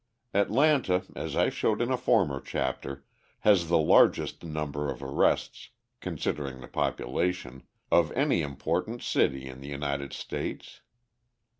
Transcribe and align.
Atlanta, 0.33 1.03
as 1.15 1.35
I 1.35 1.49
showed 1.51 1.79
in 1.79 1.91
a 1.91 1.95
former 1.95 2.41
chapter, 2.41 3.05
has 3.41 3.67
the 3.67 3.77
largest 3.77 4.43
number 4.43 4.89
of 4.89 5.03
arrests, 5.03 5.69
considering 5.99 6.59
the 6.59 6.67
population, 6.67 7.61
of 7.91 8.11
any 8.13 8.41
important 8.41 9.03
city 9.03 9.45
in 9.47 9.61
the 9.61 9.67
United 9.69 10.11
States. 10.11 10.81